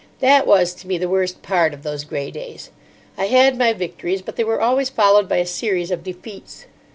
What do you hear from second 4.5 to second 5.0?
always